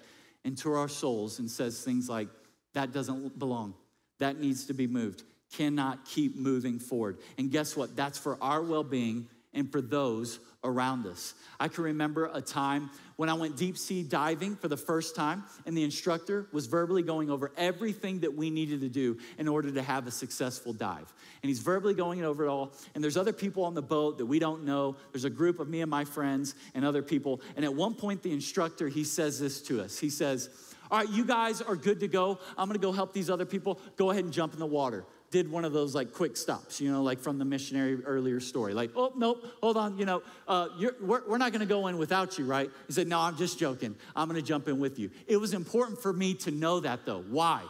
[0.44, 2.28] into our souls and says things like,
[2.74, 3.76] that doesn't belong,
[4.20, 7.18] that needs to be moved, cannot keep moving forward.
[7.38, 7.96] And guess what?
[7.96, 11.34] That's for our well being and for those around us.
[11.60, 15.44] I can remember a time when I went deep sea diving for the first time,
[15.66, 19.72] and the instructor was verbally going over everything that we needed to do in order
[19.72, 21.12] to have a successful dive.
[21.42, 22.74] And he's verbally going over it all.
[22.94, 24.98] And there's other people on the boat that we don't know.
[25.12, 27.42] There's a group of me and my friends and other people.
[27.56, 29.98] And at one point, the instructor he says this to us.
[29.98, 30.50] He says,
[30.92, 32.40] "All right, you guys are good to go.
[32.58, 33.80] I'm to go help these other people.
[33.96, 36.92] Go ahead and jump in the water." Did one of those like quick stops, you
[36.92, 38.74] know, like from the missionary earlier story.
[38.74, 42.38] Like, oh, nope, hold on, you know, uh, we're, we're not gonna go in without
[42.38, 42.70] you, right?
[42.88, 43.96] He said, no, I'm just joking.
[44.16, 45.12] I'm gonna jump in with you.
[45.28, 47.24] It was important for me to know that though.
[47.30, 47.64] Why?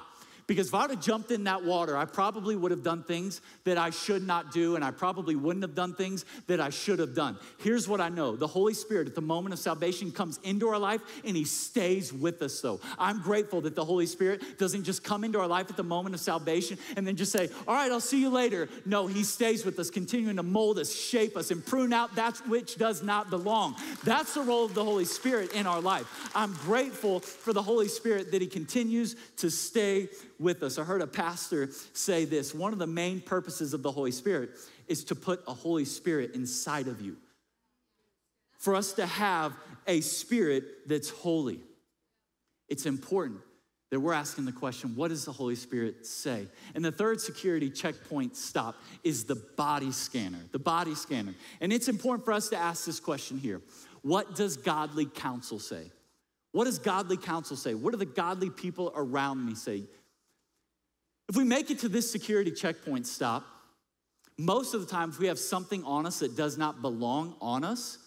[0.50, 3.40] Because if I would have jumped in that water, I probably would have done things
[3.66, 6.98] that I should not do, and I probably wouldn't have done things that I should
[6.98, 7.38] have done.
[7.60, 10.80] Here's what I know the Holy Spirit at the moment of salvation comes into our
[10.80, 12.80] life and He stays with us, though.
[12.98, 16.16] I'm grateful that the Holy Spirit doesn't just come into our life at the moment
[16.16, 18.70] of salvation and then just say, All right, I'll see you later.
[18.88, 22.38] No, He stays with us, continuing to mold us, shape us, and prune out that
[22.48, 23.76] which does not belong.
[24.04, 26.32] That's the role of the Holy Spirit in our life.
[26.34, 30.10] I'm grateful for the Holy Spirit that He continues to stay
[30.40, 30.78] with us.
[30.80, 34.52] I heard a pastor say this one of the main purposes of the Holy Spirit
[34.88, 37.18] is to put a Holy Spirit inside of you.
[38.58, 39.54] For us to have
[39.88, 41.62] a spirit that's holy.
[42.68, 43.40] It's important
[43.90, 46.48] that we're asking the question what does the Holy Spirit say?
[46.76, 50.40] And the third security checkpoint stop is the body scanner.
[50.52, 51.34] The body scanner.
[51.62, 53.62] And it's important for us to ask this question here
[54.02, 55.92] What does godly counsel say?
[56.52, 57.76] What does godly counsel say?
[57.76, 59.84] What do the godly people around me say?
[61.30, 63.46] If we make it to this security checkpoint stop,
[64.38, 67.64] most of the time, if we have something on us that does not belong on
[67.64, 68.00] us,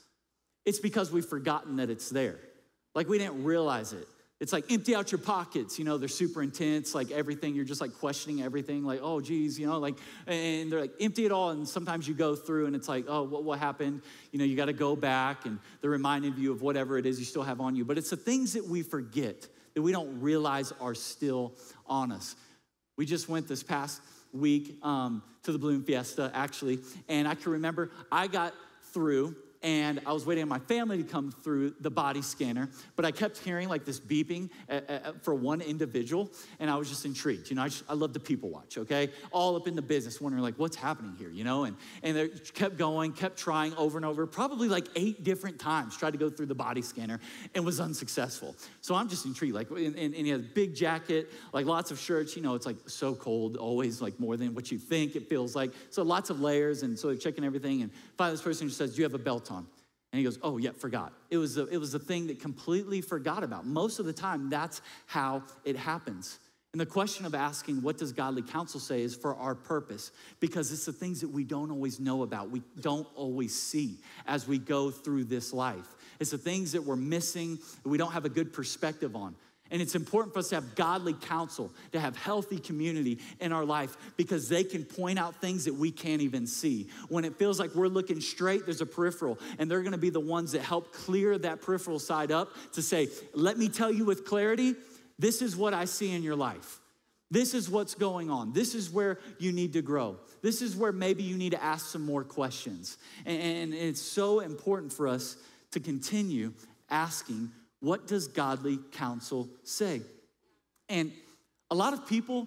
[0.65, 2.39] it's because we've forgotten that it's there.
[2.95, 4.09] Like we didn't realize it.
[4.41, 7.81] It's like empty out your pockets, you know, they're super intense, like everything, you're just
[7.81, 9.95] like questioning everything, like, oh, geez, you know, like,
[10.27, 11.51] and they're like, empty it all.
[11.51, 14.03] And sometimes you go through and it's like, oh, what, what happened?
[14.33, 17.21] You know, you got to go back and they're reminding you of whatever it is
[17.21, 17.85] you still have on you.
[17.85, 21.53] But it's the things that we forget that we don't realize are still
[21.87, 22.35] on us.
[22.96, 24.00] We just went this past
[24.33, 28.55] week um, to the Balloon Fiesta, actually, and I can remember I got
[28.92, 33.05] through and I was waiting on my family to come through the body scanner, but
[33.05, 37.05] I kept hearing like this beeping uh, uh, for one individual, and I was just
[37.05, 37.51] intrigued.
[37.51, 39.11] You know, I, just, I love to people watch, okay?
[39.31, 41.64] All up in the business, wondering like, what's happening here, you know?
[41.64, 45.96] And, and they kept going, kept trying over and over, probably like eight different times,
[45.96, 47.20] tried to go through the body scanner
[47.55, 48.57] and was unsuccessful.
[48.81, 51.90] So I'm just intrigued, like, and, and, and he had a big jacket, like lots
[51.90, 55.14] of shirts, you know, it's like so cold, always like more than what you think
[55.14, 55.72] it feels like.
[55.90, 58.94] So lots of layers, and so they're checking everything, and finally this person just says,
[58.94, 59.52] do you have a belt?
[60.12, 61.12] And he goes, Oh, yeah, forgot.
[61.31, 63.66] It was, a, it was a thing that completely forgot about.
[63.66, 66.38] Most of the time, that's how it happens.
[66.72, 70.72] And the question of asking, what does godly counsel say, is for our purpose because
[70.72, 74.59] it's the things that we don't always know about, we don't always see as we
[74.59, 75.87] go through this life.
[76.18, 79.35] It's the things that we're missing, that we don't have a good perspective on.
[79.73, 83.65] And it's important for us to have godly counsel, to have healthy community in our
[83.65, 86.91] life because they can point out things that we can't even see.
[87.09, 90.21] When it feels like we're looking straight, there's a peripheral, and they're gonna be the
[90.21, 94.27] ones that help clear that peripheral side up to say, let me tell you with
[94.27, 94.75] clarity,
[95.19, 96.79] this is what I see in your life.
[97.31, 98.53] This is what's going on.
[98.53, 100.19] This is where you need to grow.
[100.43, 102.99] This is where maybe you need to ask some more questions.
[103.25, 105.39] And it's so important for us
[105.71, 106.53] to continue
[106.91, 107.51] asking
[107.83, 110.03] what does godly counsel say?
[110.88, 111.11] And
[111.68, 112.47] a lot of people,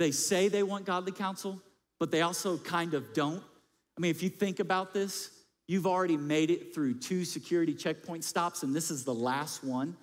[0.00, 1.62] they say they want godly counsel,
[2.00, 3.40] but they also kind of don't.
[3.96, 5.30] I mean, if you think about this,
[5.68, 9.96] you've already made it through two security checkpoint stops, and this is the last one.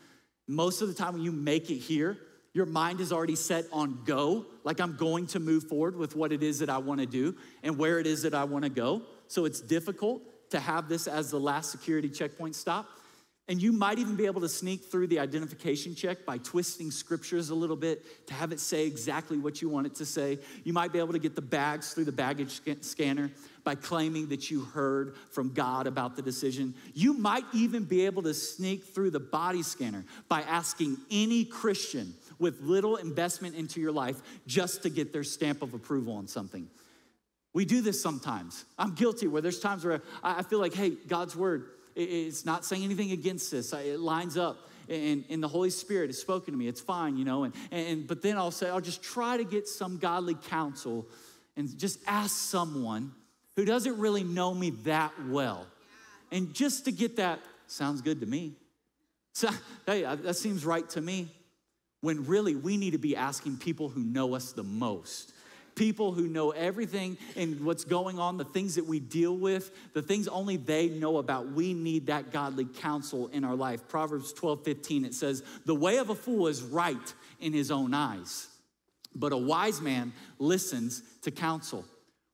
[0.48, 2.18] Most of the time, when you make it here,
[2.54, 6.32] your mind is already set on go, like I'm going to move forward with what
[6.32, 9.02] it is that I wanna do and where it is that I wanna go.
[9.28, 10.22] So it's difficult
[10.52, 12.88] to have this as the last security checkpoint stop.
[13.50, 17.50] And you might even be able to sneak through the identification check by twisting scriptures
[17.50, 20.38] a little bit to have it say exactly what you want it to say.
[20.64, 23.32] You might be able to get the bags through the baggage scanner
[23.64, 26.76] by claiming that you heard from God about the decision.
[26.94, 32.14] You might even be able to sneak through the body scanner by asking any Christian
[32.38, 36.68] with little investment into your life just to get their stamp of approval on something.
[37.56, 38.64] We do this sometimes.
[38.78, 42.84] I'm guilty where there's times where I feel like, hey, God's word, it's not saying
[42.84, 43.74] anything against this.
[43.74, 44.68] It lines up.
[44.88, 46.68] And, and the Holy Spirit has spoken to me.
[46.68, 47.44] It's fine, you know.
[47.44, 51.08] And, and but then I'll say, I'll just try to get some godly counsel
[51.56, 53.12] and just ask someone
[53.56, 55.68] who doesn't really know me that well.
[56.32, 58.54] And just to get that, sounds good to me.
[59.34, 59.50] So,
[59.86, 61.28] hey, that seems right to me.
[62.02, 65.34] When really we need to be asking people who know us the most
[65.80, 70.02] people who know everything and what's going on, the things that we deal with, the
[70.02, 71.54] things only they know about.
[71.54, 73.88] We need that godly counsel in our life.
[73.88, 77.94] Proverbs 12 15, it says, The way of a fool is right in his own
[77.94, 78.50] eyes,
[79.16, 81.86] but a wise man listens to counsel.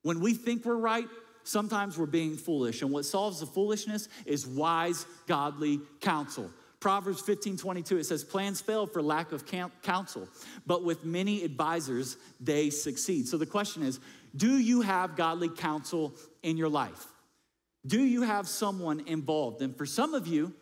[0.01, 1.07] When we think we're right,
[1.43, 2.81] sometimes we're being foolish.
[2.81, 6.49] And what solves the foolishness is wise, godly counsel.
[6.85, 9.43] Proverbs 15 22, it says, Plans fail for lack of
[9.81, 10.29] counsel,
[10.67, 13.27] but with many advisors, they succeed.
[13.27, 13.99] So the question is
[14.35, 17.07] do you have godly counsel in your life?
[17.87, 19.63] Do you have someone involved?
[19.63, 20.53] And for some of you,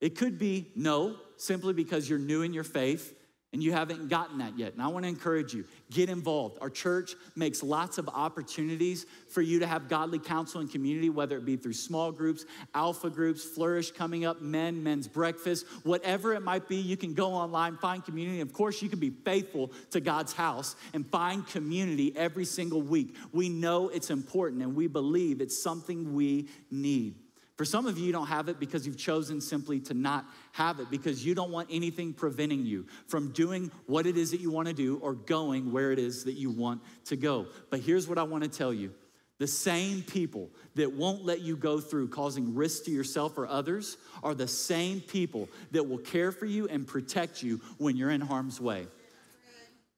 [0.00, 3.12] it could be no, simply because you're new in your faith
[3.52, 4.74] and you haven't gotten that yet.
[4.74, 6.58] And I want to encourage you get involved.
[6.60, 11.38] Our church makes lots of opportunities for you to have godly counsel and community, whether
[11.38, 16.42] it be through small groups, alpha groups, flourish coming up, men, men's breakfast, whatever it
[16.42, 16.76] might be.
[16.76, 18.42] You can go online, find community.
[18.42, 23.16] Of course, you can be faithful to God's house and find community every single week.
[23.32, 27.14] We know it's important and we believe it's something we need.
[27.58, 30.78] For some of you, you don't have it because you've chosen simply to not have
[30.78, 34.52] it because you don't want anything preventing you from doing what it is that you
[34.52, 37.46] want to do or going where it is that you want to go.
[37.68, 38.94] But here's what I want to tell you
[39.38, 43.96] the same people that won't let you go through causing risk to yourself or others
[44.22, 48.20] are the same people that will care for you and protect you when you're in
[48.20, 48.86] harm's way.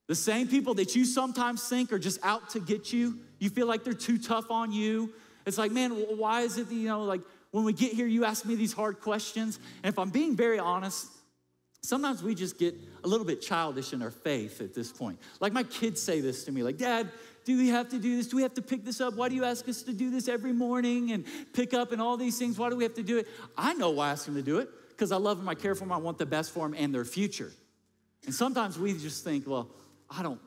[0.06, 3.66] The same people that you sometimes think are just out to get you, you feel
[3.66, 5.12] like they're too tough on you.
[5.46, 7.20] It's like, man, why is it, you know, like,
[7.52, 9.58] when we get here, you ask me these hard questions.
[9.82, 11.06] And if I'm being very honest,
[11.82, 15.18] sometimes we just get a little bit childish in our faith at this point.
[15.40, 17.10] Like my kids say this to me, like, Dad,
[17.44, 18.28] do we have to do this?
[18.28, 19.14] Do we have to pick this up?
[19.14, 22.16] Why do you ask us to do this every morning and pick up and all
[22.16, 22.58] these things?
[22.58, 23.26] Why do we have to do it?
[23.56, 25.74] I know why I ask them to do it because I love them, I care
[25.74, 27.50] for them, I want the best for them and their future.
[28.26, 29.70] And sometimes we just think, well,
[30.10, 30.40] I don't,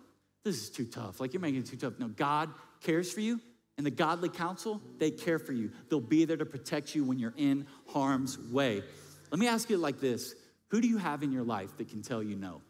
[0.44, 1.20] this is too tough.
[1.20, 1.94] Like you're making it too tough.
[1.98, 2.52] No, God
[2.82, 3.42] cares for you
[3.78, 5.72] and the godly counsel, they care for you.
[5.90, 8.84] They'll be there to protect you when you're in harm's way.
[9.32, 10.36] Let me ask you like this
[10.70, 12.62] Who do you have in your life that can tell you no?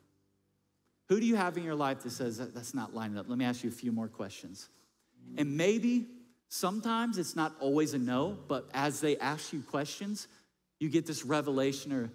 [1.09, 3.27] Who do you have in your life that says that that's not lining up?
[3.27, 4.69] Let me ask you a few more questions.
[5.37, 6.07] And maybe
[6.55, 10.27] Sometimes it's not always a no, but as they ask you questions,
[10.79, 12.11] you get this revelation or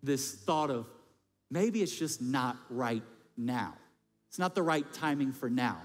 [0.00, 0.86] this thought of
[1.50, 3.02] maybe it's just not right
[3.36, 3.74] now.
[4.28, 5.82] It's not the right timing for now.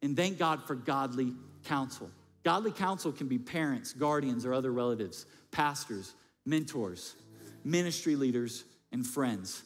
[0.00, 2.10] And thank God for godly counsel.
[2.44, 7.14] Godly counsel can be parents, guardians, or other relatives, pastors, mentors,
[7.64, 9.62] ministry leaders, and friends.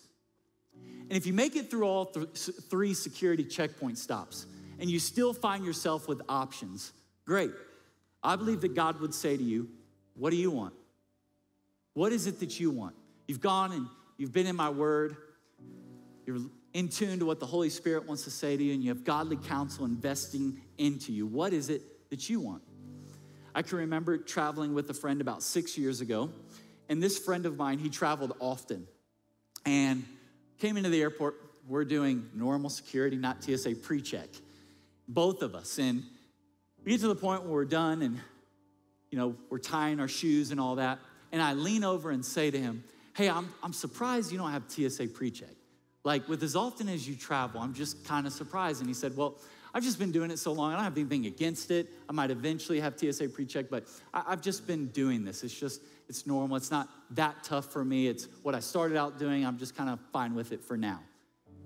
[0.75, 2.29] And if you make it through all th-
[2.71, 4.47] three security checkpoint stops
[4.79, 6.93] and you still find yourself with options,
[7.29, 7.51] Great.
[8.23, 9.69] I believe that God would say to you,
[10.15, 10.73] What do you want?
[11.93, 12.95] What is it that you want?
[13.27, 13.87] You've gone and
[14.17, 15.17] you've been in my word,
[16.27, 16.39] you're
[16.73, 19.05] in tune to what the Holy Spirit wants to say to you, and you have
[19.05, 21.27] godly counsel investing into you.
[21.27, 22.63] What is it that you want?
[23.55, 26.31] I can remember traveling with a friend about six years ago,
[26.89, 28.87] and this friend of mine, he traveled often
[29.67, 30.05] and
[30.59, 31.35] came into the airport.
[31.67, 34.29] We're doing normal security, not TSA pre check,
[35.07, 35.79] both of us.
[35.79, 36.03] And
[36.85, 38.19] we get to the point where we're done and,
[39.11, 40.99] you know, we're tying our shoes and all that.
[41.33, 44.63] And I lean over and say to him, Hey, I'm, I'm surprised you don't have
[44.69, 45.51] TSA pre check.
[46.05, 48.81] Like, with as often as you travel, I'm just kind of surprised.
[48.81, 49.35] And he said, Well,
[49.79, 50.73] I've just been doing it so long.
[50.73, 51.87] I don't have anything against it.
[52.09, 55.45] I might eventually have TSA pre check, but I, I've just been doing this.
[55.45, 56.57] It's just, it's normal.
[56.57, 58.09] It's not that tough for me.
[58.09, 59.47] It's what I started out doing.
[59.47, 60.99] I'm just kind of fine with it for now.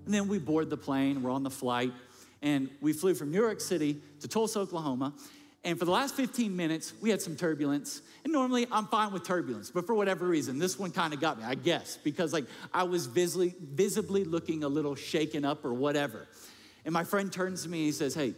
[0.05, 1.91] And then we board the plane, we're on the flight
[2.43, 5.15] and we flew from New York City to Tulsa, Oklahoma.
[5.63, 8.03] And for the last 15 minutes, we had some turbulence.
[8.23, 11.39] And normally I'm fine with turbulence, but for whatever reason, this one kind of got
[11.39, 15.73] me, I guess, because like I was visibly, visibly looking a little shaken up or
[15.73, 16.27] whatever.
[16.85, 18.35] And my friend turns to me and he says, Hey,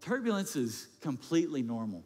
[0.00, 2.02] turbulence is completely normal.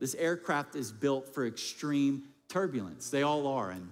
[0.00, 3.10] This aircraft is built for extreme turbulence.
[3.10, 3.70] They all are.
[3.70, 3.90] And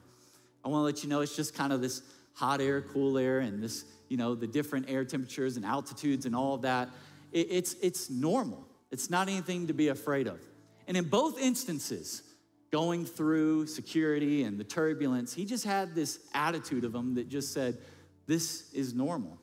[0.64, 2.02] I want to let you know it's just kind of this
[2.34, 6.36] hot air, cool air, and this you know, the different air temperatures and altitudes and
[6.36, 6.90] all of that.
[7.32, 8.62] It, it's, it's normal.
[8.90, 10.38] It's not anything to be afraid of.
[10.86, 12.22] And in both instances,
[12.70, 17.54] going through security and the turbulence, he just had this attitude of him that just
[17.54, 17.78] said,
[18.26, 19.38] This is normal.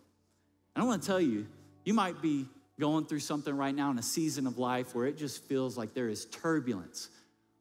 [0.76, 1.48] And I want to tell you,
[1.84, 2.46] you might be
[2.80, 5.94] going through something right now in a season of life where it just feels like
[5.94, 7.10] there is turbulence.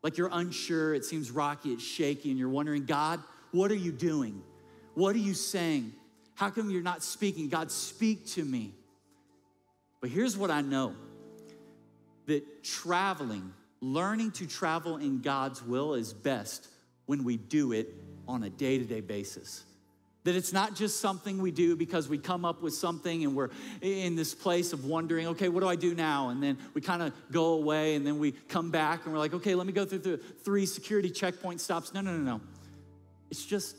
[0.03, 3.91] Like you're unsure, it seems rocky, it's shaky, and you're wondering, God, what are you
[3.91, 4.43] doing?
[4.95, 5.93] What are you saying?
[6.35, 7.49] How come you're not speaking?
[7.49, 8.73] God, speak to me.
[10.01, 10.95] But here's what I know
[12.27, 16.69] that traveling, learning to travel in God's will is best
[17.07, 17.89] when we do it
[18.29, 19.64] on a day to day basis.
[20.29, 23.49] That it's not just something we do because we come up with something and we're
[23.81, 26.29] in this place of wondering, okay, what do I do now?
[26.29, 29.33] And then we kind of go away and then we come back and we're like,
[29.33, 31.95] okay, let me go through the three security checkpoint stops.
[31.95, 32.41] No, no, no, no.
[33.31, 33.74] It's just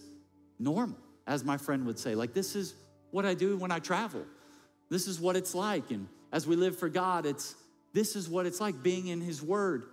[0.57, 0.97] normal
[1.27, 2.15] as my friend would say.
[2.15, 2.73] Like, this is
[3.11, 4.25] what I do when I travel.
[4.89, 5.91] This is what it's like.
[5.91, 7.53] And as we live for God, it's
[7.93, 9.83] this is what it's like being in His Word,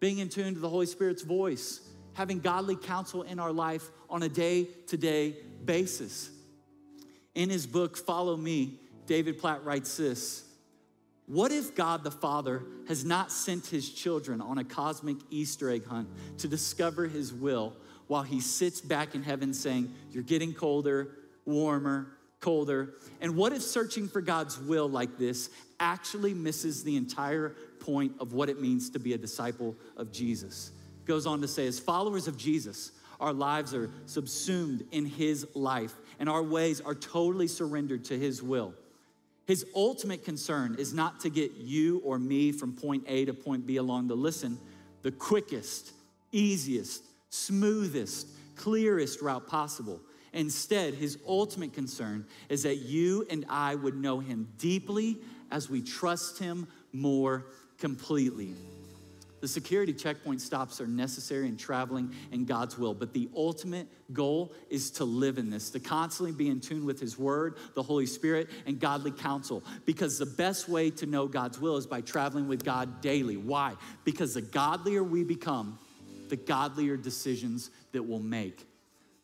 [0.00, 1.80] being in tune to the Holy Spirit's voice,
[2.14, 6.30] having godly counsel in our life on a day to day basis.
[7.34, 10.44] In his book, Follow Me, David Platt writes this
[11.26, 15.86] What if God the Father has not sent his children on a cosmic Easter egg
[15.86, 16.08] hunt
[16.38, 17.74] to discover his will
[18.06, 22.08] while he sits back in heaven saying, You're getting colder, warmer,
[22.40, 22.94] colder.
[23.20, 25.48] And what if searching for God's will like this
[25.80, 30.72] actually misses the entire point of what it means to be a disciple of Jesus?
[31.04, 35.94] Goes on to say, as followers of Jesus, our lives are subsumed in his life
[36.18, 38.74] and our ways are totally surrendered to his will.
[39.46, 43.66] His ultimate concern is not to get you or me from point A to point
[43.66, 44.58] B along the listen,
[45.02, 45.92] the quickest,
[46.30, 50.00] easiest, smoothest, clearest route possible.
[50.32, 55.18] Instead, his ultimate concern is that you and I would know him deeply
[55.50, 57.46] as we trust him more
[57.78, 58.54] completely.
[59.42, 64.52] The security checkpoint stops are necessary in traveling in God's will, but the ultimate goal
[64.70, 68.06] is to live in this, to constantly be in tune with His Word, the Holy
[68.06, 69.64] Spirit, and godly counsel.
[69.84, 73.36] Because the best way to know God's will is by traveling with God daily.
[73.36, 73.74] Why?
[74.04, 75.76] Because the godlier we become,
[76.28, 78.64] the godlier decisions that we'll make.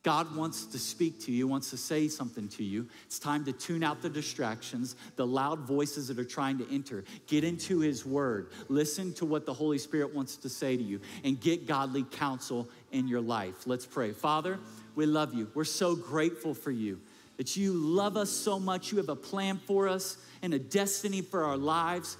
[0.08, 2.88] God wants to speak to you, wants to say something to you.
[3.04, 7.04] It's time to tune out the distractions, the loud voices that are trying to enter.
[7.26, 8.46] Get into His Word.
[8.70, 12.70] Listen to what the Holy Spirit wants to say to you and get godly counsel
[12.90, 13.66] in your life.
[13.66, 14.12] Let's pray.
[14.12, 14.58] Father,
[14.94, 15.50] we love you.
[15.54, 16.98] We're so grateful for you
[17.36, 18.90] that you love us so much.
[18.90, 22.16] You have a plan for us and a destiny for our lives.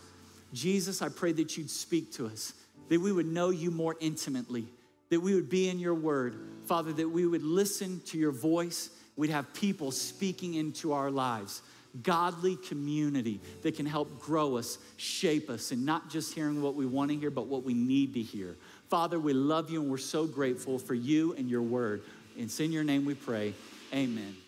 [0.53, 2.53] Jesus, I pray that you'd speak to us,
[2.91, 4.67] that we would know you more intimately
[5.11, 8.91] that we would be in your word, Father, that we would listen to your voice.
[9.17, 11.63] We'd have people speaking into our lives.
[12.03, 16.87] godly community that can help grow us, shape us, and not just hearing what we
[16.87, 18.57] want to hear, but what we need to hear.
[18.89, 22.03] Father, we love you and we're so grateful for you and your word.
[22.37, 23.55] It's in your name we pray.
[23.93, 24.39] Amen.